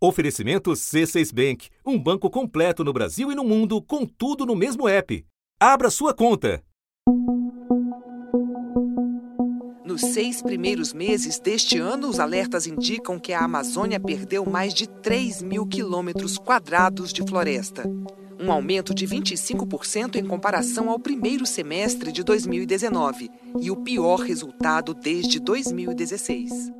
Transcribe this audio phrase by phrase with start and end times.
[0.00, 4.88] Oferecimento C6 Bank, um banco completo no Brasil e no mundo, com tudo no mesmo
[4.88, 5.26] app.
[5.58, 6.62] Abra sua conta.
[9.84, 14.88] Nos seis primeiros meses deste ano, os alertas indicam que a Amazônia perdeu mais de
[14.88, 17.82] 3 mil quilômetros quadrados de floresta.
[18.38, 23.28] Um aumento de 25% em comparação ao primeiro semestre de 2019
[23.60, 26.70] e o pior resultado desde 2016.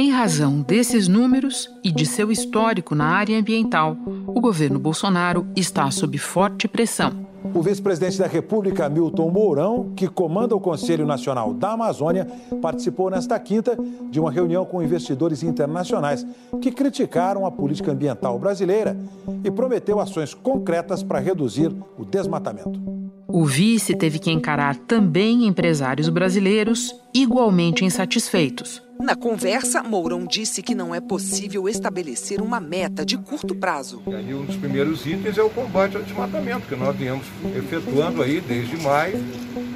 [0.00, 3.96] Em razão desses números e de seu histórico na área ambiental,
[4.28, 7.26] o governo Bolsonaro está sob forte pressão.
[7.52, 12.28] O vice-presidente da República, Milton Mourão, que comanda o Conselho Nacional da Amazônia,
[12.62, 13.76] participou nesta quinta
[14.08, 16.24] de uma reunião com investidores internacionais
[16.62, 18.96] que criticaram a política ambiental brasileira
[19.42, 23.07] e prometeu ações concretas para reduzir o desmatamento.
[23.30, 28.82] O vice teve que encarar também empresários brasileiros igualmente insatisfeitos.
[28.98, 34.02] Na conversa, Mourão disse que não é possível estabelecer uma meta de curto prazo.
[34.06, 38.40] E um dos primeiros itens é o combate ao desmatamento, que nós viemos efetuando aí
[38.40, 39.18] desde maio.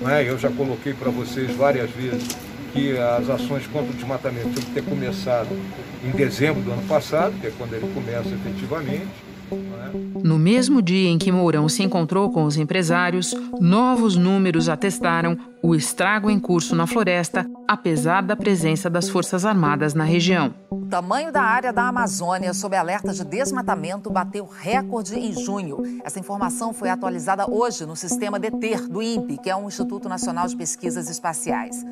[0.01, 0.27] Né?
[0.27, 2.27] Eu já coloquei para vocês várias vezes
[2.73, 5.51] que as ações contra o desmatamento tinham que ter começado
[6.03, 9.32] em dezembro do ano passado, que é quando ele começa efetivamente.
[10.23, 15.75] No mesmo dia em que Mourão se encontrou com os empresários, novos números atestaram o
[15.75, 20.53] estrago em curso na floresta, apesar da presença das Forças Armadas na região.
[20.71, 25.83] O tamanho da área da Amazônia sob alerta de desmatamento bateu recorde em junho.
[26.05, 30.49] Essa informação foi atualizada hoje no sistema DETER do INPE, que é um Instituto Nacional
[30.49, 31.85] de Pesquisas Espaciais.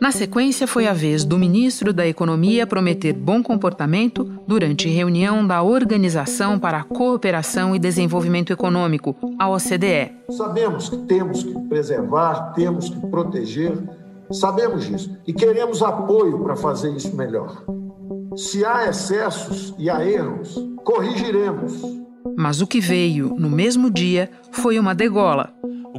[0.00, 5.62] Na sequência, foi a vez do ministro da Economia prometer bom comportamento durante reunião da
[5.62, 10.12] Organização para a Cooperação e Desenvolvimento Econômico, a OCDE.
[10.30, 13.76] Sabemos que temos que preservar, temos que proteger,
[14.30, 17.64] sabemos disso e queremos apoio para fazer isso melhor.
[18.36, 21.82] Se há excessos e há erros, corrigiremos.
[22.36, 25.52] Mas o que veio no mesmo dia foi uma degola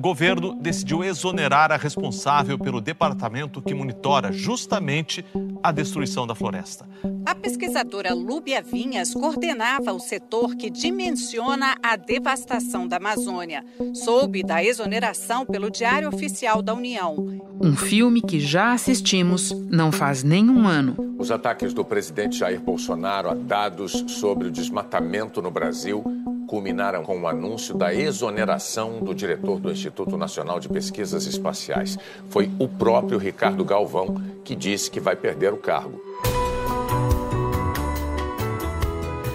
[0.04, 5.24] governo decidiu exonerar a responsável pelo departamento que monitora justamente
[5.64, 6.86] a destruição da floresta.
[7.26, 13.64] A pesquisadora Lúbia Vinhas coordenava o setor que dimensiona a devastação da Amazônia.
[13.94, 17.16] Soube da exoneração pelo Diário Oficial da União.
[17.62, 21.16] Um filme que já assistimos não faz nenhum ano.
[21.18, 26.04] Os ataques do presidente Jair Bolsonaro a dados sobre o desmatamento no Brasil
[26.48, 31.98] culminaram com o anúncio da exoneração do diretor do Instituto Nacional de Pesquisas Espaciais.
[32.30, 36.02] Foi o próprio Ricardo Galvão que disse que vai perder o cargo.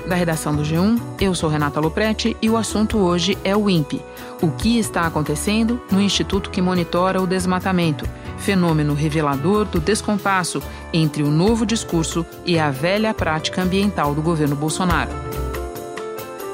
[0.08, 4.00] Da redação do G1, eu sou Renata Loprete e o assunto hoje é o INPE.
[4.40, 8.08] O que está acontecendo no instituto que monitora o desmatamento,
[8.38, 10.62] fenômeno revelador do descompasso
[10.94, 15.27] entre o novo discurso e a velha prática ambiental do governo Bolsonaro.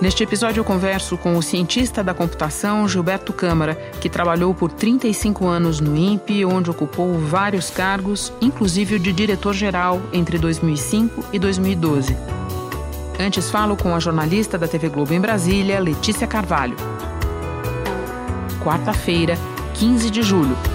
[0.01, 5.47] Neste episódio, eu converso com o cientista da computação Gilberto Câmara, que trabalhou por 35
[5.47, 12.17] anos no INPE, onde ocupou vários cargos, inclusive o de diretor-geral entre 2005 e 2012.
[13.19, 16.77] Antes, falo com a jornalista da TV Globo em Brasília, Letícia Carvalho.
[18.63, 19.39] Quarta-feira,
[19.75, 20.74] 15 de julho.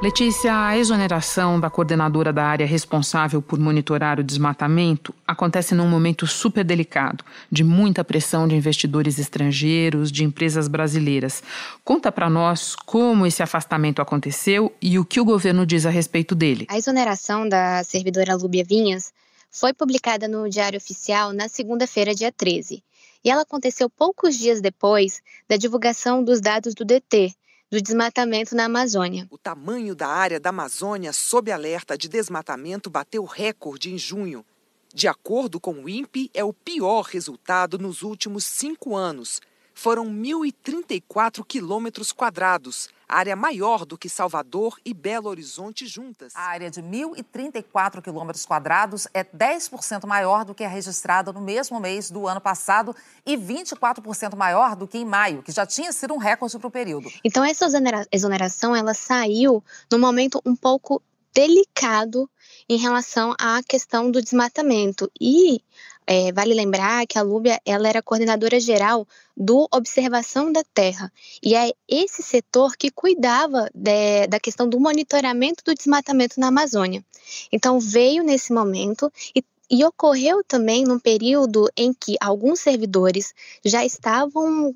[0.00, 6.24] Letícia, a exoneração da coordenadora da área responsável por monitorar o desmatamento acontece num momento
[6.24, 11.42] super delicado, de muita pressão de investidores estrangeiros, de empresas brasileiras.
[11.84, 16.32] Conta para nós como esse afastamento aconteceu e o que o governo diz a respeito
[16.32, 16.64] dele.
[16.68, 19.12] A exoneração da servidora Lúbia Vinhas
[19.50, 22.84] foi publicada no Diário Oficial na segunda-feira, dia 13.
[23.24, 27.34] E ela aconteceu poucos dias depois da divulgação dos dados do DT,
[27.70, 29.26] do desmatamento na Amazônia.
[29.30, 34.44] O tamanho da área da Amazônia sob alerta de desmatamento bateu recorde em junho.
[34.94, 39.40] De acordo com o INPE, é o pior resultado nos últimos cinco anos.
[39.74, 46.32] Foram 1.034 quilômetros quadrados, área maior do que Salvador e Belo Horizonte juntas.
[46.36, 51.80] A área de 1.034 quilômetros quadrados é 10% maior do que a registrada no mesmo
[51.80, 52.94] mês do ano passado
[53.24, 56.70] e 24% maior do que em maio, que já tinha sido um recorde para o
[56.70, 57.10] período.
[57.24, 57.66] Então essa
[58.12, 61.02] exoneração ela saiu no momento um pouco
[61.38, 62.28] delicado
[62.68, 65.62] em relação à questão do desmatamento e
[66.04, 69.06] é, vale lembrar que a Lúbia ela era coordenadora geral
[69.36, 75.62] do Observação da Terra e é esse setor que cuidava de, da questão do monitoramento
[75.64, 77.04] do desmatamento na Amazônia.
[77.52, 83.84] Então veio nesse momento e e ocorreu também num período em que alguns servidores já
[83.84, 84.74] estavam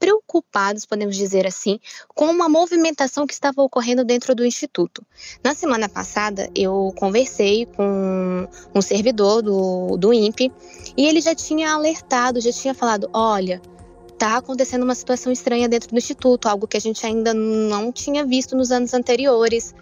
[0.00, 5.04] preocupados, podemos dizer assim, com uma movimentação que estava ocorrendo dentro do Instituto.
[5.44, 10.50] Na semana passada, eu conversei com um servidor do, do INPE
[10.96, 13.60] e ele já tinha alertado, já tinha falado: olha,
[14.08, 18.24] está acontecendo uma situação estranha dentro do Instituto, algo que a gente ainda não tinha
[18.24, 19.74] visto nos anos anteriores.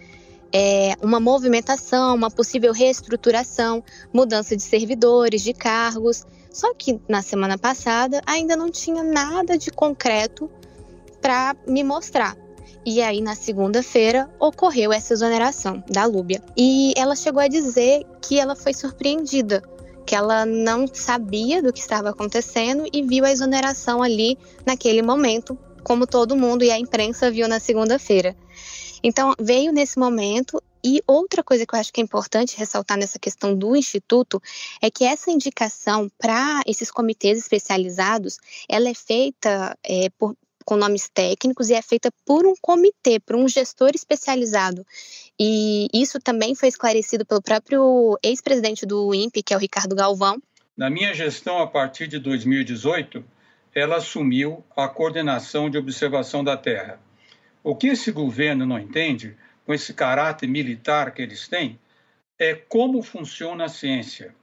[0.51, 6.25] É, uma movimentação, uma possível reestruturação, mudança de servidores, de cargos.
[6.51, 10.49] Só que na semana passada ainda não tinha nada de concreto
[11.21, 12.37] para me mostrar.
[12.85, 16.41] E aí, na segunda-feira, ocorreu essa exoneração da Lúbia.
[16.57, 19.61] E ela chegou a dizer que ela foi surpreendida
[20.09, 25.55] que ela não sabia do que estava acontecendo e viu a exoneração ali naquele momento,
[25.83, 28.35] como todo mundo e a imprensa viu na segunda-feira.
[29.03, 30.59] Então, veio nesse momento.
[30.83, 34.41] E outra coisa que eu acho que é importante ressaltar nessa questão do Instituto
[34.81, 38.37] é que essa indicação para esses comitês especializados,
[38.67, 43.35] ela é feita é, por, com nomes técnicos e é feita por um comitê, por
[43.35, 44.85] um gestor especializado.
[45.39, 50.41] E isso também foi esclarecido pelo próprio ex-presidente do INPE, que é o Ricardo Galvão.
[50.77, 53.25] Na minha gestão, a partir de 2018,
[53.75, 56.99] ela assumiu a coordenação de observação da Terra.
[57.63, 59.35] O que esse governo não entende,
[59.69, 61.79] com esse caráter militar que eles têm,
[62.39, 64.33] é como funciona a ciência.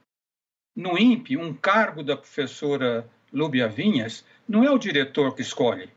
[0.73, 5.89] No INPE, um cargo da professora Lúbia Vinhas não é o diretor que escolhe,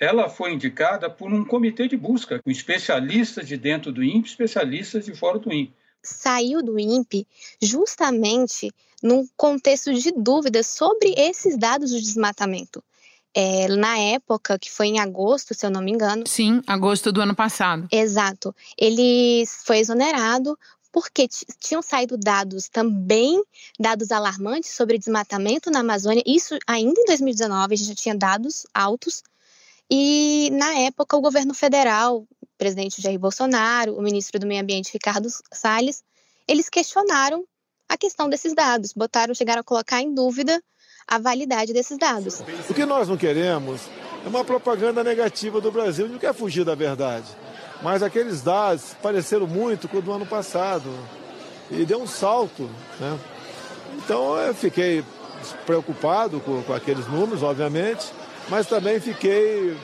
[0.00, 5.04] ela foi indicada por um comitê de busca, com especialistas de dentro do INPE, especialistas
[5.04, 5.74] de fora do INPE.
[6.02, 7.28] Saiu do INPE
[7.60, 8.72] justamente
[9.02, 12.82] num contexto de dúvidas sobre esses dados do desmatamento.
[13.34, 16.24] É, na época, que foi em agosto, se eu não me engano.
[16.26, 17.88] Sim, agosto do ano passado.
[17.90, 18.54] Exato.
[18.76, 20.58] Ele foi exonerado
[20.92, 21.26] porque
[21.58, 23.42] tinham saído dados também,
[23.80, 26.22] dados alarmantes sobre desmatamento na Amazônia.
[26.26, 29.22] Isso ainda em 2019, a gente já tinha dados altos
[29.94, 34.90] e, na época, o governo federal, o presidente Jair Bolsonaro, o ministro do Meio Ambiente,
[34.90, 36.02] Ricardo Salles,
[36.48, 37.44] eles questionaram
[37.86, 40.62] a questão desses dados, botaram, chegaram a colocar em dúvida
[41.06, 42.42] a validade desses dados.
[42.68, 43.82] O que nós não queremos
[44.24, 47.26] é uma propaganda negativa do Brasil, não quer fugir da verdade.
[47.82, 50.88] Mas aqueles dados pareceram muito com o do ano passado
[51.70, 52.70] e deu um salto.
[53.00, 53.18] Né?
[53.96, 55.04] Então eu fiquei
[55.66, 58.06] preocupado com, com aqueles números, obviamente,
[58.48, 59.76] mas também fiquei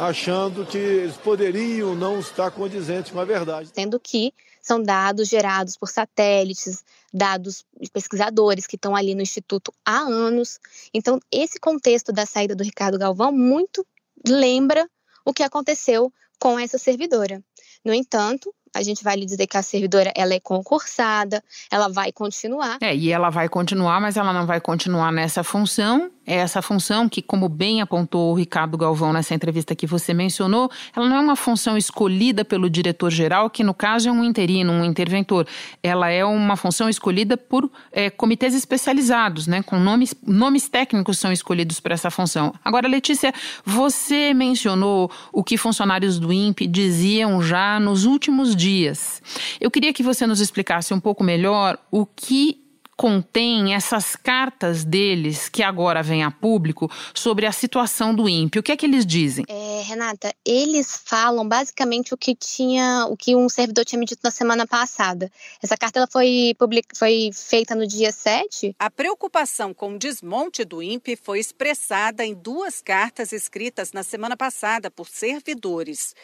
[0.00, 3.70] achando que eles poderiam não estar condizentes com a verdade.
[3.72, 4.32] Tendo que
[4.62, 10.58] são dados gerados por satélites, dados de pesquisadores que estão ali no Instituto há anos.
[10.92, 13.86] Então, esse contexto da saída do Ricardo Galvão muito
[14.26, 14.88] lembra
[15.24, 17.42] o que aconteceu com essa servidora.
[17.84, 22.12] No entanto, a gente vai lhe dizer que a servidora ela é concursada, ela vai
[22.12, 22.78] continuar.
[22.80, 27.08] É, e ela vai continuar, mas ela não vai continuar nessa função é essa função
[27.08, 31.20] que, como bem apontou o Ricardo Galvão nessa entrevista que você mencionou, ela não é
[31.20, 35.44] uma função escolhida pelo diretor-geral, que no caso é um interino, um interventor.
[35.82, 41.32] Ela é uma função escolhida por é, comitês especializados, né, com nomes, nomes técnicos são
[41.32, 42.54] escolhidos para essa função.
[42.64, 43.34] Agora, Letícia,
[43.64, 49.22] você mencionou o que funcionários do INPE diziam já nos últimos dias.
[49.60, 52.60] Eu queria que você nos explicasse um pouco melhor o que
[53.00, 58.58] contém essas cartas deles que agora vêm a público sobre a situação do INPE.
[58.58, 59.46] O que é que eles dizem?
[59.48, 64.20] É, Renata, eles falam basicamente o que tinha, o que um servidor tinha me dito
[64.22, 65.32] na semana passada.
[65.62, 66.88] Essa carta ela foi, public...
[66.94, 68.76] foi feita no dia 7.
[68.78, 74.36] A preocupação com o desmonte do INPE foi expressada em duas cartas escritas na semana
[74.36, 76.14] passada por servidores.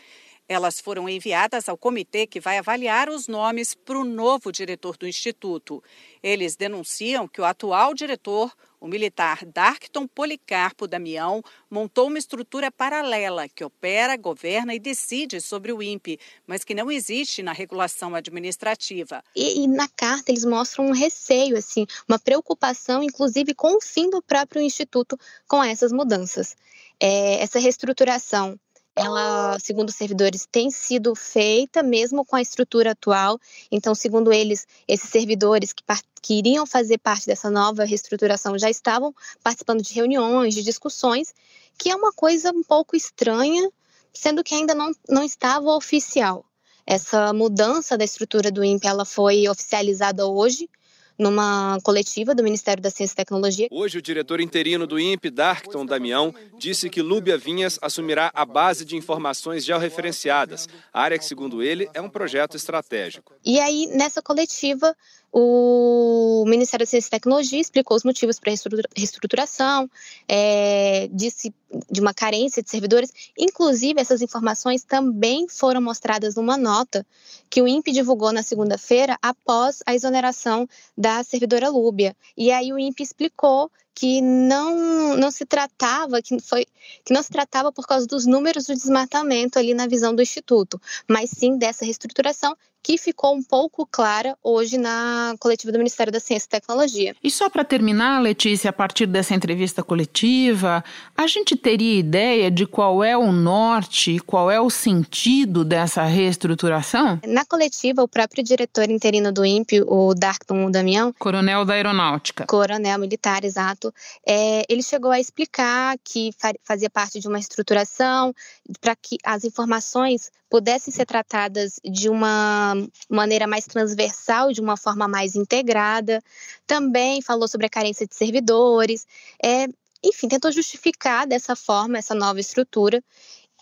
[0.49, 5.07] Elas foram enviadas ao comitê que vai avaliar os nomes para o novo diretor do
[5.07, 5.83] Instituto.
[6.23, 13.49] Eles denunciam que o atual diretor, o militar Darkton Policarpo Damião, montou uma estrutura paralela
[13.49, 19.25] que opera, governa e decide sobre o INPE, mas que não existe na regulação administrativa.
[19.35, 24.09] E, e na carta eles mostram um receio, assim, uma preocupação, inclusive, com o fim
[24.09, 26.55] do próprio Instituto com essas mudanças.
[27.01, 28.59] É, essa reestruturação
[28.97, 33.39] ela, segundo os servidores, tem sido feita mesmo com a estrutura atual.
[33.71, 35.85] Então, segundo eles, esses servidores que,
[36.23, 41.35] que iriam fazer parte dessa nova reestruturação já estavam participando de reuniões, de discussões,
[41.79, 43.71] que é uma coisa um pouco estranha,
[44.15, 46.43] sendo que ainda não, não estava oficial.
[46.87, 50.71] Essa mudança da estrutura do INPE ela foi oficializada hoje,
[51.19, 53.69] numa coletiva do Ministério da Ciência e Tecnologia.
[53.71, 58.85] Hoje, o diretor interino do INPE, Darkton Damião, disse que Lúbia Vinhas assumirá a base
[58.85, 63.33] de informações georreferenciadas, área que, segundo ele, é um projeto estratégico.
[63.45, 64.95] E aí, nessa coletiva,
[65.39, 68.57] o Ministério da Ciência e Tecnologia explicou os motivos para a
[68.97, 69.87] reestruturação,
[70.27, 71.55] é, disse
[71.91, 73.13] de uma carência de servidores.
[73.39, 77.07] Inclusive, essas informações também foram mostradas numa nota
[77.51, 80.67] que o INPE divulgou na segunda-feira após a exoneração
[80.97, 82.17] da servidora Lúbia.
[82.35, 86.67] E aí o INPE explicou que não, não se tratava, que, foi,
[87.03, 90.79] que não se tratava por causa dos números do desmatamento ali na visão do Instituto,
[91.09, 92.55] mas sim dessa reestruturação
[92.87, 97.17] que ficou um pouco clara hoje na coletiva do Ministério da Ciência e Tecnologia.
[97.21, 100.85] E só para terminar, Letícia, a partir dessa entrevista coletiva,
[101.17, 107.19] a gente teria ideia de qual é o norte, qual é o sentido dessa reestruturação?
[107.27, 113.01] Na coletiva, o próprio diretor interino do INPE, o Darkton Damião, coronel da Aeronáutica, coronel
[113.01, 113.86] militar, exato,
[114.27, 116.31] é, ele chegou a explicar que
[116.63, 118.35] fazia parte de uma estruturação
[118.81, 122.75] para que as informações pudessem ser tratadas de uma
[123.09, 126.23] maneira mais transversal, de uma forma mais integrada.
[126.67, 129.07] Também falou sobre a carência de servidores.
[129.43, 129.67] É,
[130.05, 133.03] enfim, tentou justificar dessa forma essa nova estrutura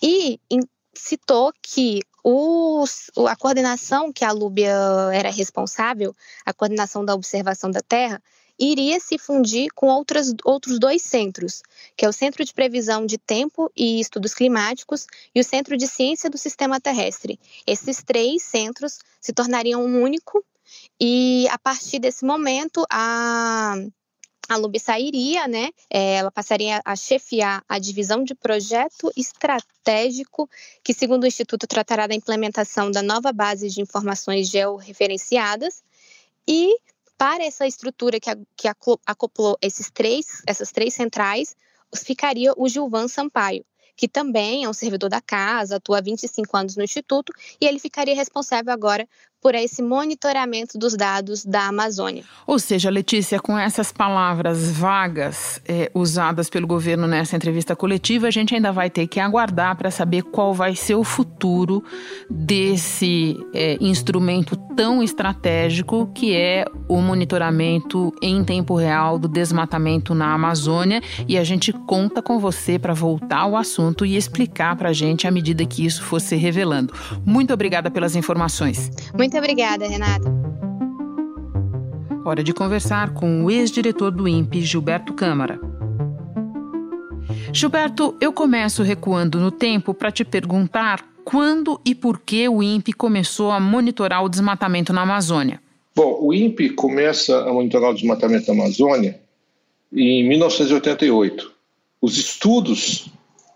[0.03, 0.39] e
[0.95, 4.75] citou que os, a coordenação que a Lúbia
[5.13, 6.15] era responsável,
[6.45, 8.23] a coordenação da observação da Terra,
[8.59, 11.63] iria se fundir com outras, outros dois centros,
[11.97, 15.87] que é o Centro de Previsão de Tempo e Estudos Climáticos e o Centro de
[15.87, 17.39] Ciência do Sistema Terrestre.
[17.67, 20.45] Esses três centros se tornariam um único
[21.01, 23.77] e, a partir desse momento, a
[24.49, 25.71] a Lub sairia, né?
[25.89, 30.49] É, ela passaria a chefiar a divisão de projeto estratégico,
[30.83, 35.83] que, segundo o Instituto, tratará da implementação da nova base de informações georreferenciadas
[36.47, 36.77] e
[37.17, 38.69] para essa estrutura que, a, que
[39.07, 41.57] acoplou esses três, essas três centrais,
[41.97, 43.65] ficaria o Gilvan Sampaio,
[43.97, 47.79] que também é um servidor da casa, atua há 25 anos no Instituto, e ele
[47.79, 49.09] ficaria responsável agora
[49.45, 52.25] por esse monitoramento dos dados da Amazônia.
[52.47, 58.31] Ou seja, Letícia, com essas palavras vagas é, usadas pelo governo nessa entrevista coletiva, a
[58.31, 61.85] gente ainda vai ter que aguardar para saber qual vai ser o futuro
[62.31, 70.33] desse é, instrumento tão estratégico que é o monitoramento em tempo real do desmatamento na
[70.33, 71.03] Amazônia.
[71.29, 75.29] E a gente conta com você para voltar ao assunto e explicar para a gente
[75.29, 76.95] à medida que isso for se revelando.
[77.27, 78.91] Muito obrigada pelas informações.
[79.13, 80.33] Muito muito obrigada, Renata.
[82.25, 85.59] Hora de conversar com o ex-diretor do INPE, Gilberto Câmara.
[87.53, 92.93] Gilberto, eu começo recuando no tempo para te perguntar quando e por que o INPE
[92.93, 95.61] começou a monitorar o desmatamento na Amazônia.
[95.97, 99.21] Bom, o INPE começa a monitorar o desmatamento na Amazônia
[99.93, 101.53] em 1988.
[102.01, 103.09] Os estudos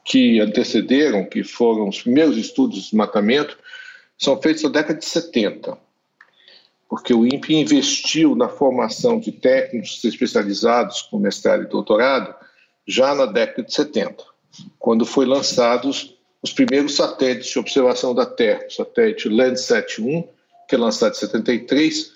[0.04, 3.56] que antecederam, que foram os primeiros estudos de desmatamento,
[4.18, 5.78] são feitos na década de 70,
[6.88, 12.34] porque o INPE investiu na formação de técnicos especializados com mestrado e doutorado
[12.86, 14.24] já na década de 70,
[14.78, 20.24] quando foi lançados os primeiros satélites de observação da Terra, o satélite Landsat 1,
[20.68, 22.12] que é lançado em 73,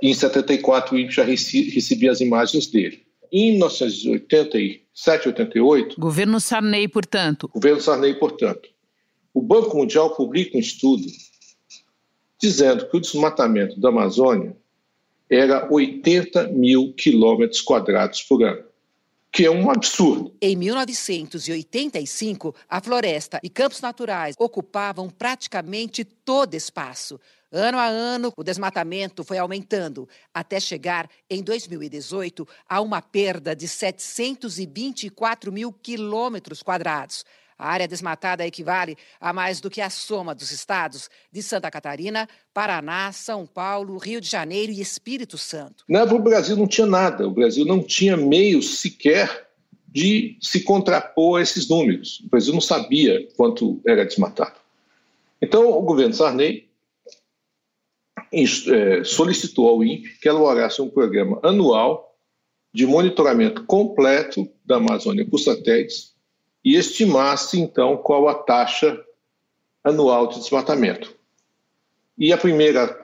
[0.00, 3.06] e em 74 o INPE já recebia as imagens dele.
[3.30, 6.00] Em 1987, 88...
[6.00, 7.48] Governo Sarney, portanto.
[7.52, 8.68] Governo Sarney, portanto
[9.32, 11.06] o Banco Mundial publica um estudo
[12.40, 14.56] dizendo que o desmatamento da Amazônia
[15.30, 18.64] era 80 mil quilômetros quadrados por ano,
[19.30, 20.34] que é um absurdo.
[20.40, 27.20] Em 1985, a floresta e campos naturais ocupavam praticamente todo espaço.
[27.50, 33.66] Ano a ano, o desmatamento foi aumentando, até chegar, em 2018, a uma perda de
[33.66, 37.24] 724 mil quilômetros quadrados.
[37.58, 42.28] A área desmatada equivale a mais do que a soma dos estados de Santa Catarina,
[42.54, 45.84] Paraná, São Paulo, Rio de Janeiro e Espírito Santo.
[45.88, 49.48] Não, o Brasil não tinha nada, o Brasil não tinha meios sequer
[49.88, 52.20] de se contrapor a esses números.
[52.20, 54.60] O Brasil não sabia quanto era desmatado.
[55.42, 56.68] Então, o governo Sarney
[58.32, 62.16] é, solicitou ao INPE que elaborasse um programa anual
[62.72, 66.14] de monitoramento completo da Amazônia por satélites
[66.68, 69.02] e estimasse, então, qual a taxa
[69.82, 71.16] anual de desmatamento.
[72.18, 72.94] E a primeira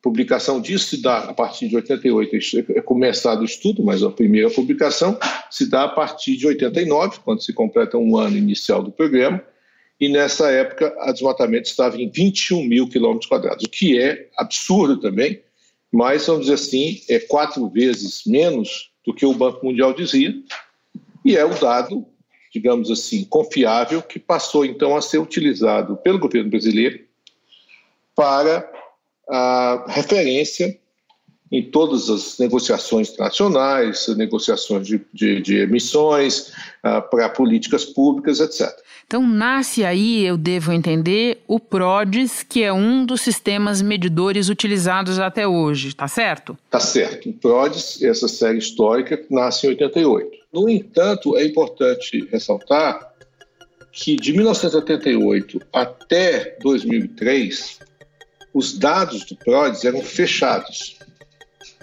[0.00, 2.36] publicação disso se dá a partir de 88,
[2.76, 5.18] é começado o estudo, mas a primeira publicação
[5.50, 9.42] se dá a partir de 89, quando se completa um ano inicial do programa,
[10.00, 15.00] e nessa época o desmatamento estava em 21 mil quilômetros quadrados, o que é absurdo
[15.00, 15.42] também,
[15.90, 20.32] mas vamos dizer assim, é quatro vezes menos do que o Banco Mundial dizia,
[21.24, 22.06] e é o dado
[22.52, 27.00] digamos assim, confiável, que passou então a ser utilizado pelo governo brasileiro
[28.14, 28.70] para
[29.28, 30.78] a referência
[31.50, 36.48] em todas as negociações internacionais, negociações de, de, de emissões,
[36.84, 38.68] uh, para políticas públicas, etc.
[39.06, 45.18] Então, nasce aí, eu devo entender, o PRODES, que é um dos sistemas medidores utilizados
[45.18, 46.58] até hoje, tá certo?
[46.68, 47.30] Tá certo.
[47.30, 50.37] O PRODES, essa série histórica, nasce em 88.
[50.52, 53.12] No entanto, é importante ressaltar
[53.92, 57.80] que de 1988 até 2003,
[58.54, 60.98] os dados do PRODES eram fechados.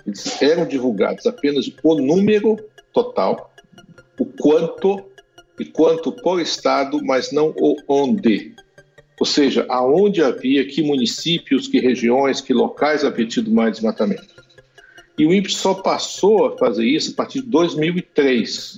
[0.05, 2.57] Eles eram divulgados apenas o número
[2.93, 3.53] total,
[4.19, 5.03] o quanto
[5.59, 8.55] e quanto por estado, mas não o onde.
[9.19, 14.34] Ou seja, aonde havia, que municípios, que regiões, que locais havia tido mais desmatamento.
[15.17, 18.77] E o INPE só passou a fazer isso a partir de 2003,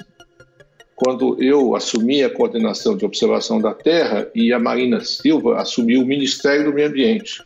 [0.95, 6.05] quando eu assumi a coordenação de observação da terra e a Marina Silva assumiu o
[6.05, 7.43] Ministério do Meio Ambiente.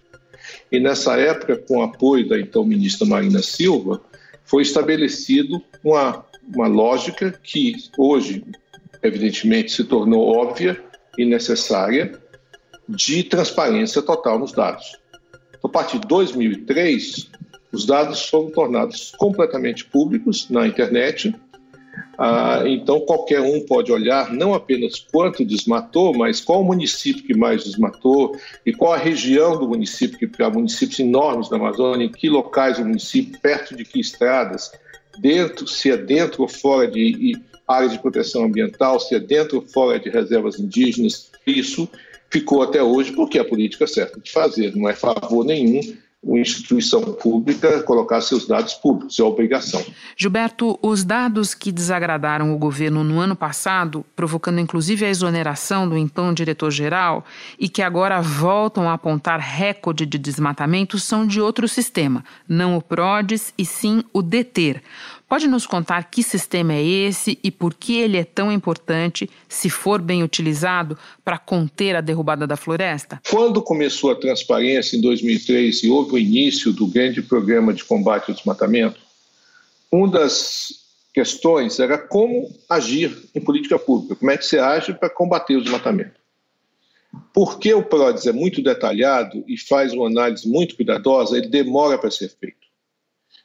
[0.71, 4.01] E nessa época, com o apoio da então ministra Marina Silva,
[4.43, 8.43] foi estabelecido uma, uma lógica que hoje,
[9.03, 10.81] evidentemente, se tornou óbvia
[11.17, 12.19] e necessária
[12.87, 14.97] de transparência total nos dados.
[15.49, 17.29] Então, a partir de 2003,
[17.71, 21.33] os dados foram tornados completamente públicos na internet
[22.17, 27.33] ah, então, qualquer um pode olhar não apenas quanto desmatou, mas qual o município que
[27.33, 32.11] mais desmatou e qual a região do município, que há municípios enormes na Amazônia, em
[32.11, 34.71] que locais o município, perto de que estradas,
[35.19, 37.37] dentro, se é dentro ou fora de
[37.67, 41.31] áreas de proteção ambiental, se é dentro ou fora de reservas indígenas.
[41.47, 41.89] Isso
[42.29, 45.81] ficou até hoje porque é a política certa de fazer, não é favor nenhum
[46.23, 49.83] uma instituição pública colocar seus dados públicos, é obrigação.
[50.15, 55.97] Gilberto, os dados que desagradaram o governo no ano passado, provocando inclusive a exoneração do
[55.97, 57.25] então diretor-geral,
[57.57, 62.81] e que agora voltam a apontar recorde de desmatamento, são de outro sistema, não o
[62.81, 64.83] PRODES e sim o DETER.
[65.31, 69.69] Pode nos contar que sistema é esse e por que ele é tão importante, se
[69.69, 73.21] for bem utilizado, para conter a derrubada da floresta?
[73.29, 78.29] Quando começou a transparência em 2003 e houve o início do grande programa de combate
[78.29, 78.99] ao desmatamento,
[79.89, 80.73] uma das
[81.13, 85.63] questões era como agir em política pública, como é que você age para combater o
[85.63, 86.19] desmatamento.
[87.33, 92.11] Porque o PRODES é muito detalhado e faz uma análise muito cuidadosa, ele demora para
[92.11, 92.60] ser feito.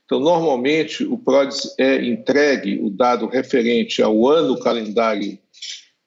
[0.06, 5.36] Então, normalmente, o PRODES é entregue, o dado referente ao ano calendário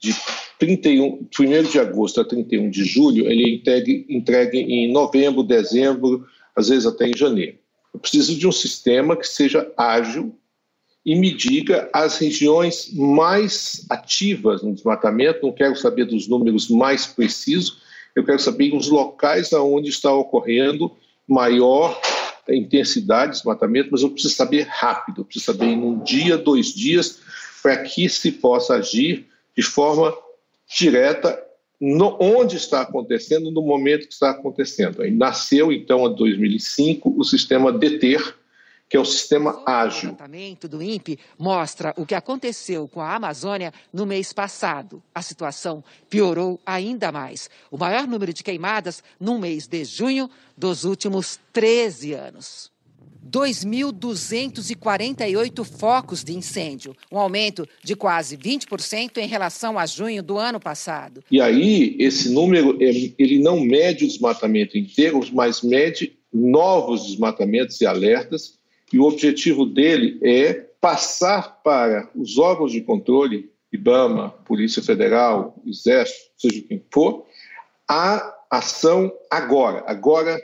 [0.01, 0.15] de
[0.57, 6.25] 31, 1 de agosto a 31 de julho, ele é entregue, entregue em novembro, dezembro,
[6.55, 7.57] às vezes até em janeiro.
[7.93, 10.33] Eu preciso de um sistema que seja ágil
[11.05, 15.45] e me diga as regiões mais ativas no desmatamento.
[15.45, 17.81] Não quero saber dos números mais precisos,
[18.15, 20.91] eu quero saber os locais onde está ocorrendo
[21.27, 21.99] maior
[22.55, 26.67] intensidade de desmatamento, mas eu preciso saber rápido, eu preciso saber em um dia, dois
[26.67, 27.19] dias,
[27.61, 30.13] para que se possa agir de forma
[30.77, 31.37] direta
[31.79, 35.01] no, onde está acontecendo, no momento que está acontecendo.
[35.01, 38.35] Aí nasceu, então, em 2005, o sistema DETER,
[38.89, 40.09] que é o sistema ágil.
[40.09, 45.03] O levantamento do INPE mostra o que aconteceu com a Amazônia no mês passado.
[45.13, 47.49] A situação piorou ainda mais.
[47.69, 52.71] O maior número de queimadas no mês de junho dos últimos 13 anos.
[53.29, 60.59] 2.248 focos de incêndio, um aumento de quase 20% em relação a junho do ano
[60.59, 61.23] passado.
[61.29, 67.85] E aí, esse número, ele não mede o desmatamento inteiro, mas mede novos desmatamentos e
[67.85, 68.57] alertas
[68.91, 76.31] e o objetivo dele é passar para os órgãos de controle, IBAMA, Polícia Federal, Exército,
[76.37, 77.25] seja quem for,
[77.87, 80.41] a ação agora, agora,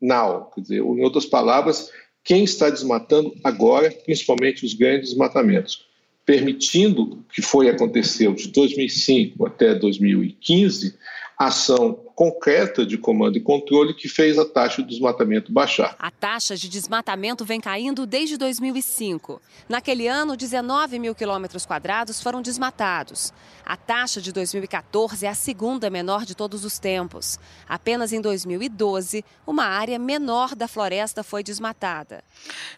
[0.00, 0.50] now.
[0.54, 1.90] Quer dizer, em outras palavras,
[2.22, 5.86] quem está desmatando agora, principalmente os grandes desmatamentos,
[6.26, 10.94] permitindo que foi aconteceu de 2005 até 2015
[11.38, 15.94] ação concreta de comando e controle que fez a taxa de desmatamento baixar.
[16.00, 19.40] A taxa de desmatamento vem caindo desde 2005.
[19.68, 23.32] Naquele ano, 19 mil quilômetros quadrados foram desmatados.
[23.64, 27.38] A taxa de 2014 é a segunda menor de todos os tempos.
[27.68, 32.24] Apenas em 2012, uma área menor da floresta foi desmatada.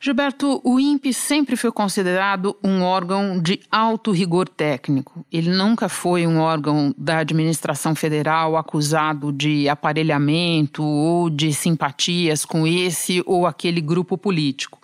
[0.00, 5.24] Gilberto, o INPE sempre foi considerado um órgão de alto rigor técnico.
[5.33, 12.66] Ele nunca foi um órgão da administração federal acusado de aparelhamento ou de simpatias com
[12.66, 14.79] esse ou aquele grupo político.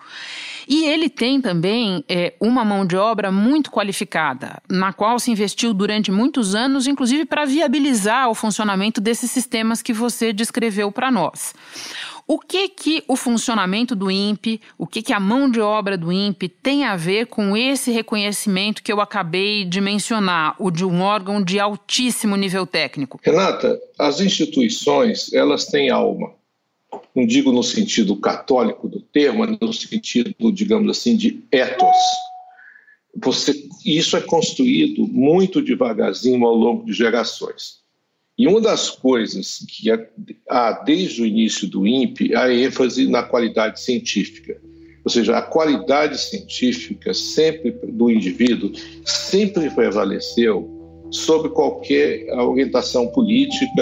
[0.67, 5.73] E ele tem também é, uma mão de obra muito qualificada, na qual se investiu
[5.73, 11.55] durante muitos anos, inclusive para viabilizar o funcionamento desses sistemas que você descreveu para nós.
[12.27, 16.11] O que que o funcionamento do INPE, o que que a mão de obra do
[16.11, 21.01] INPE tem a ver com esse reconhecimento que eu acabei de mencionar, o de um
[21.01, 23.17] órgão de altíssimo nível técnico?
[23.23, 26.33] Renata, as instituições, elas têm alma.
[27.15, 31.95] Não digo no sentido católico do termo, mas no sentido, digamos assim, de ethos.
[33.15, 37.86] Você, isso é construído muito devagarzinho ao longo de gerações.
[38.37, 39.89] E uma das coisas que
[40.47, 44.61] há desde o início do INPE é a ênfase na qualidade científica.
[45.03, 48.71] Ou seja, a qualidade científica sempre do indivíduo
[49.05, 50.69] sempre prevaleceu
[51.09, 53.81] sobre qualquer orientação política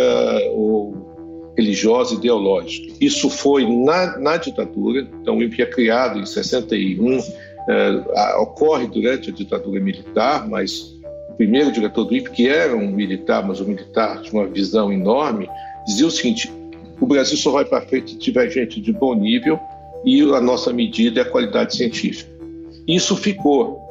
[0.51, 2.93] ou religiosa, ideológica.
[3.01, 7.19] Isso foi na, na ditadura, então o INPE é criado em 61,
[7.67, 10.94] é, ocorre durante a ditadura militar, mas
[11.35, 15.49] primeiro diretor do INPE, que era um militar, mas um militar de uma visão enorme,
[15.85, 16.51] dizia o seguinte:
[16.99, 19.59] o Brasil só vai para frente se tiver gente de bom nível
[20.05, 22.29] e a nossa medida é a qualidade científica.
[22.87, 23.83] Isso ficou.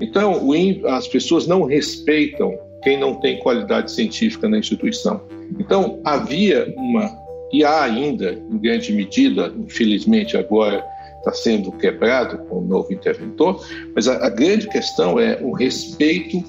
[0.00, 0.50] Então,
[0.86, 5.22] as pessoas não respeitam quem não tem qualidade científica na instituição.
[5.58, 7.10] Então, havia uma,
[7.52, 10.84] e há ainda, em grande medida, infelizmente agora
[11.18, 16.44] está sendo quebrado com o novo interventor, mas a, a grande questão é o respeito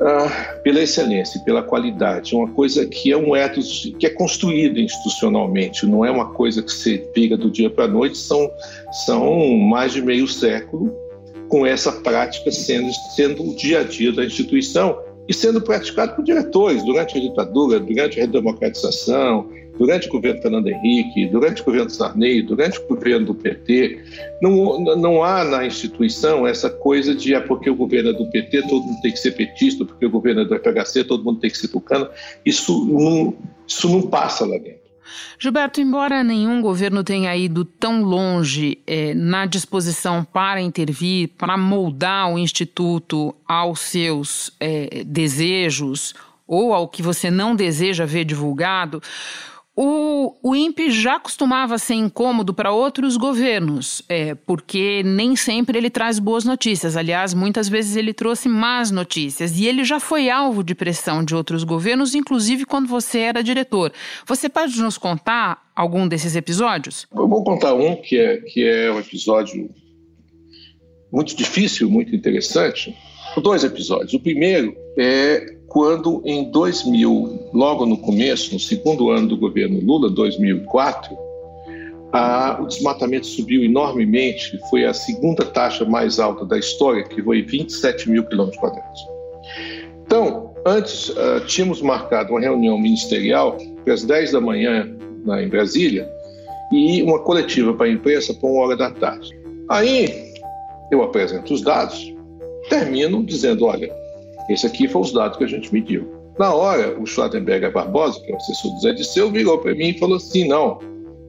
[0.00, 5.86] ah, pela excelência, pela qualidade, uma coisa que é um ethos que é construída institucionalmente,
[5.86, 8.50] não é uma coisa que se pega do dia para a noite, são,
[9.06, 10.94] são mais de meio século
[11.48, 16.24] com essa prática sendo, sendo o dia a dia da instituição e sendo praticado por
[16.24, 21.88] diretores durante a ditadura, durante a redemocratização, durante o governo Fernando Henrique, durante o governo
[21.88, 24.02] Sarney, durante o governo do PT,
[24.42, 28.62] não, não há na instituição essa coisa de é porque o governo é do PT,
[28.62, 31.50] todo mundo tem que ser petista, porque o governo é do FHC, todo mundo tem
[31.50, 32.08] que ser tucano.
[32.44, 33.36] Isso não,
[33.66, 34.77] isso não passa lá dentro.
[35.38, 42.32] Gilberto, embora nenhum governo tenha ido tão longe é, na disposição para intervir, para moldar
[42.32, 46.14] o Instituto aos seus é, desejos
[46.46, 49.02] ou ao que você não deseja ver divulgado,
[49.80, 55.88] o, o INPE já costumava ser incômodo para outros governos, é, porque nem sempre ele
[55.88, 56.96] traz boas notícias.
[56.96, 59.56] Aliás, muitas vezes ele trouxe más notícias.
[59.56, 63.92] E ele já foi alvo de pressão de outros governos, inclusive quando você era diretor.
[64.26, 67.06] Você pode nos contar algum desses episódios?
[67.14, 69.70] Eu vou contar um que é, que é um episódio
[71.12, 72.92] muito difícil, muito interessante.
[73.40, 74.12] Dois episódios.
[74.12, 80.10] O primeiro é quando em 2000, logo no começo, no segundo ano do governo Lula,
[80.10, 81.16] 2004,
[82.12, 87.42] a, o desmatamento subiu enormemente, foi a segunda taxa mais alta da história, que foi
[87.42, 89.00] 27 mil quilômetros quadrados.
[90.06, 93.58] Então, antes uh, tínhamos marcado uma reunião ministerial
[93.90, 94.88] as 10 da manhã
[95.24, 96.08] na, em Brasília
[96.72, 99.30] e uma coletiva para a imprensa para uma hora da tarde.
[99.68, 100.32] Aí
[100.90, 102.14] eu apresento os dados,
[102.68, 103.90] termino dizendo: olha,
[104.48, 106.08] esse aqui foi os dados que a gente mediu.
[106.38, 109.88] Na hora, o Schwarzenberger Barbosa, que é o assessor do Zé Disseu, virou para mim
[109.88, 110.78] e falou assim: não,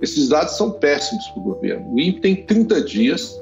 [0.02, 1.94] esses dados são péssimos para o governo.
[1.94, 3.42] O INPE tem 30 dias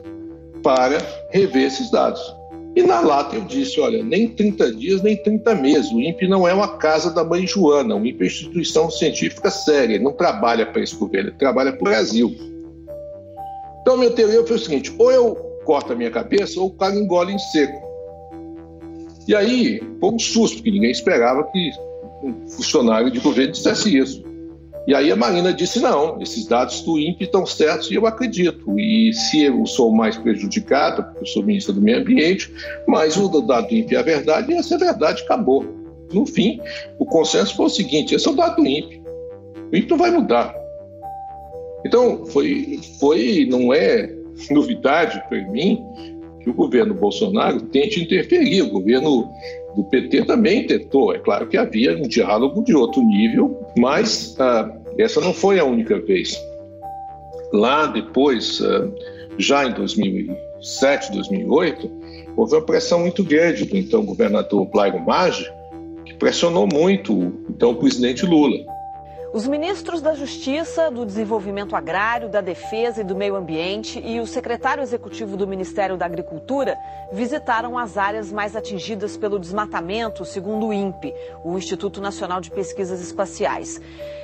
[0.64, 0.98] para
[1.30, 2.22] rever esses dados.
[2.76, 5.92] E na lata eu disse: olha, nem 30 dias, nem 30 meses.
[5.92, 7.96] O INPE não é uma casa da mãe Joana.
[7.96, 9.96] O INPE é uma instituição científica séria.
[9.96, 12.34] Ele não trabalha para esse governo, ele trabalha para o Brasil.
[13.82, 15.36] Então, minha teoria foi o seguinte: ou eu
[15.66, 17.87] corto a minha cabeça, ou o cara engole em seco.
[19.28, 21.72] E aí, foi um susto, porque ninguém esperava que
[22.24, 24.24] um funcionário de governo dissesse isso.
[24.88, 28.80] E aí a Marina disse: não, esses dados do INPE estão certos e eu acredito.
[28.80, 32.50] E se eu sou mais prejudicado, porque eu sou ministro do Meio Ambiente,
[32.88, 35.66] mas o dado do INPE é a verdade, e essa é a verdade, acabou.
[36.14, 36.62] No fim,
[36.98, 39.02] o consenso foi o seguinte: esse é o dado do INPE.
[39.74, 40.56] O INPE não vai mudar.
[41.86, 44.10] Então, foi, foi não é
[44.50, 45.84] novidade para mim
[46.48, 48.62] que o governo Bolsonaro tente interferir.
[48.62, 49.30] O governo
[49.76, 51.14] do PT também tentou.
[51.14, 55.66] É claro que havia um diálogo de outro nível, mas ah, essa não foi a
[55.66, 56.42] única vez.
[57.52, 58.88] Lá depois, ah,
[59.38, 61.92] já em 2007, 2008,
[62.38, 65.46] houve uma pressão muito grande do então governador Blairo Maggi,
[66.06, 68.58] que pressionou muito então o presidente Lula.
[69.34, 74.26] Os ministros da Justiça, do Desenvolvimento Agrário, da Defesa e do Meio Ambiente e o
[74.26, 76.78] secretário executivo do Ministério da Agricultura
[77.12, 81.14] visitaram as áreas mais atingidas pelo desmatamento, segundo o INPE,
[81.44, 83.82] o Instituto Nacional de Pesquisas Espaciais.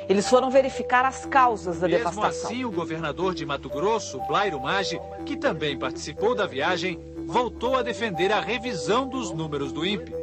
[0.07, 2.49] Eles foram verificar as causas da Mesmo devastação.
[2.49, 7.81] assim, o governador de Mato Grosso, Blairo Maggi, que também participou da viagem, voltou a
[7.81, 10.13] defender a revisão dos números do INPE.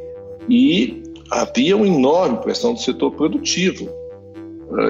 [0.49, 4.00] E havia uma enorme pressão do setor produtivo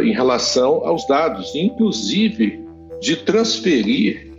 [0.04, 2.66] em relação aos dados, inclusive
[3.02, 4.32] de transferir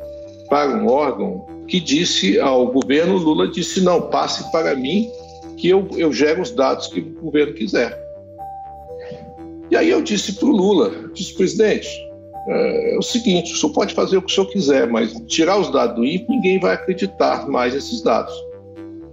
[0.48, 5.10] para um órgão que disse ao governo, Lula disse, não, passe para mim
[5.56, 7.98] que eu, eu gero os dados que o governo quiser.
[9.70, 11.88] E aí eu disse para o Lula, disse, presidente,
[12.46, 15.58] é, é, o seguinte, o senhor pode fazer o que o senhor quiser, mas tirar
[15.58, 18.34] os dados do INPE, ninguém vai acreditar mais nesses dados.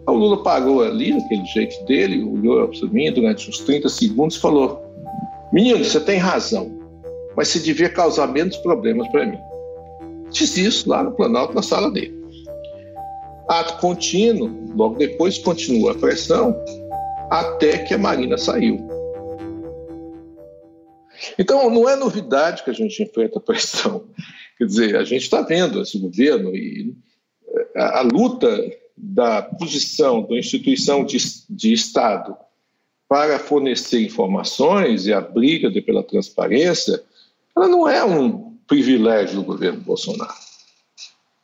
[0.08, 4.40] O Lula parou ali, daquele jeito dele, olhou para mim durante uns 30 segundos e
[4.40, 4.89] falou:
[5.52, 6.72] Menino, você tem razão,
[7.36, 9.40] mas você devia causar menos problemas para mim.
[10.32, 12.18] Disse isso lá no Planalto, na sala dele.
[13.48, 16.56] Ato contínuo, logo depois continua a pressão,
[17.32, 18.88] até que a Marina saiu.
[21.38, 24.06] Então, não é novidade que a gente enfrenta pressão.
[24.58, 26.96] Quer dizer, a gente está vendo esse governo e
[27.76, 28.48] a, a luta
[28.96, 31.18] da posição da instituição de,
[31.50, 32.38] de Estado
[33.10, 37.04] para fornecer informações e a briga pela transparência,
[37.58, 40.32] ela não é um privilégio do governo Bolsonaro.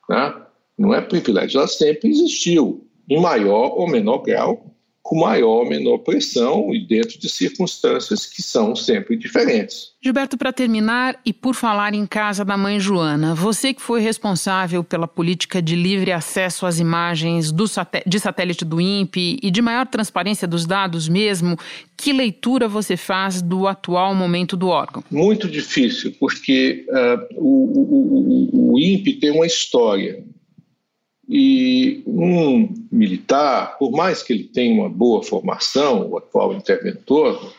[0.07, 0.41] Né?
[0.77, 4.74] Não é privilégio, ela sempre existiu, em maior ou menor grau,
[5.05, 9.91] com maior ou menor pressão e dentro de circunstâncias que são sempre diferentes.
[10.03, 14.83] Gilberto, para terminar, e por falar em casa da mãe Joana, você que foi responsável
[14.83, 17.53] pela política de livre acesso às imagens
[18.03, 21.55] de satélite do INPE e de maior transparência dos dados mesmo,
[21.95, 25.03] que leitura você faz do atual momento do órgão?
[25.11, 30.23] Muito difícil, porque uh, o, o, o, o INPE tem uma história
[31.27, 37.53] e um militar, por mais que ele tenha uma boa formação, o atual interventor,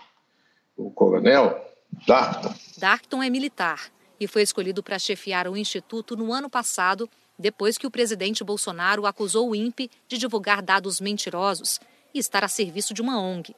[0.76, 1.59] o coronel
[2.07, 2.55] Darkton.
[2.79, 7.87] Darkton é militar e foi escolhido para chefiar o instituto no ano passado, depois que
[7.87, 11.81] o presidente Bolsonaro acusou o INPE de divulgar dados mentirosos
[12.14, 13.55] e estar a serviço de uma ONG.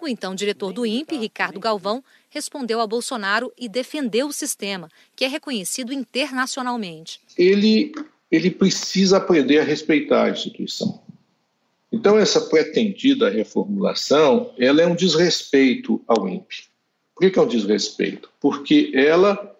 [0.00, 5.24] O então diretor do INPE, Ricardo Galvão, respondeu a Bolsonaro e defendeu o sistema, que
[5.24, 7.20] é reconhecido internacionalmente.
[7.36, 7.92] Ele
[8.30, 11.00] ele precisa aprender a respeitar a instituição.
[11.92, 16.64] Então, essa pretendida reformulação, ela é um desrespeito ao INPE.
[17.14, 18.28] Por que é um desrespeito?
[18.40, 19.56] Porque ela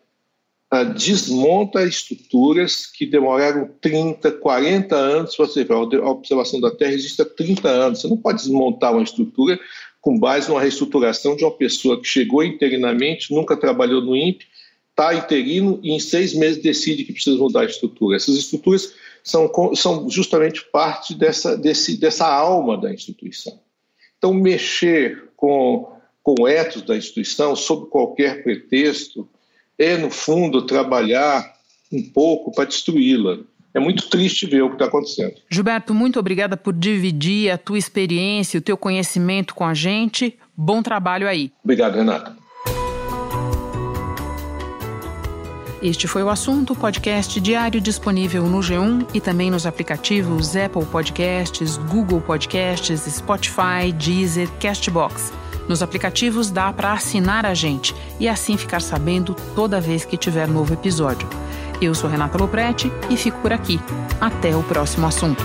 [0.70, 5.36] ah, desmonta estruturas que demoraram 30, 40 anos.
[5.36, 8.00] Você vê, a observação da Terra existe há 30 anos.
[8.00, 9.58] Você não pode desmontar uma estrutura
[10.00, 14.46] com base numa reestruturação de uma pessoa que chegou interinamente, nunca trabalhou no INPE
[14.96, 18.16] está interino e em seis meses decide que precisa mudar a estrutura.
[18.16, 23.60] Essas estruturas são, são justamente parte dessa, desse, dessa alma da instituição.
[24.16, 29.28] Então, mexer com, com o ethos da instituição, sob qualquer pretexto,
[29.78, 31.54] é, no fundo, trabalhar
[31.92, 33.40] um pouco para destruí-la.
[33.74, 35.34] É muito triste ver o que está acontecendo.
[35.50, 40.38] Gilberto, muito obrigada por dividir a tua experiência, o teu conhecimento com a gente.
[40.56, 41.52] Bom trabalho aí.
[41.62, 42.45] Obrigado, Renata.
[45.86, 51.76] Este foi o assunto, podcast diário disponível no G1 e também nos aplicativos Apple Podcasts,
[51.76, 55.32] Google Podcasts, Spotify, Deezer, Castbox.
[55.68, 60.48] Nos aplicativos dá para assinar a gente e assim ficar sabendo toda vez que tiver
[60.48, 61.28] novo episódio.
[61.80, 63.78] Eu sou Renata Loprete e fico por aqui.
[64.20, 65.44] Até o próximo assunto.